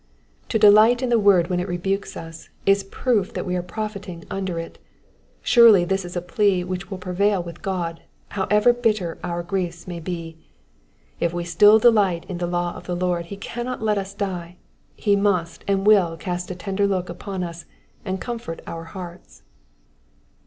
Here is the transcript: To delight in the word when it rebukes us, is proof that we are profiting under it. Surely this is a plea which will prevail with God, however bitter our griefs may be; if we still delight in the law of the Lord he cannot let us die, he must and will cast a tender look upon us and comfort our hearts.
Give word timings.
To 0.49 0.57
delight 0.57 1.03
in 1.03 1.09
the 1.09 1.19
word 1.19 1.47
when 1.51 1.59
it 1.59 1.67
rebukes 1.67 2.17
us, 2.17 2.49
is 2.65 2.83
proof 2.83 3.35
that 3.35 3.45
we 3.45 3.55
are 3.55 3.61
profiting 3.61 4.25
under 4.31 4.57
it. 4.57 4.79
Surely 5.43 5.85
this 5.85 6.03
is 6.03 6.15
a 6.15 6.23
plea 6.23 6.63
which 6.63 6.89
will 6.89 6.97
prevail 6.97 7.43
with 7.43 7.61
God, 7.61 8.01
however 8.29 8.73
bitter 8.73 9.19
our 9.23 9.43
griefs 9.43 9.87
may 9.87 9.99
be; 9.99 10.37
if 11.19 11.35
we 11.35 11.43
still 11.43 11.77
delight 11.77 12.25
in 12.27 12.39
the 12.39 12.47
law 12.47 12.73
of 12.75 12.87
the 12.87 12.95
Lord 12.95 13.27
he 13.27 13.37
cannot 13.37 13.83
let 13.83 13.99
us 13.99 14.15
die, 14.15 14.57
he 14.95 15.15
must 15.15 15.63
and 15.67 15.85
will 15.85 16.17
cast 16.17 16.49
a 16.49 16.55
tender 16.55 16.87
look 16.87 17.07
upon 17.07 17.43
us 17.43 17.65
and 18.03 18.19
comfort 18.19 18.63
our 18.65 18.85
hearts. 18.85 19.43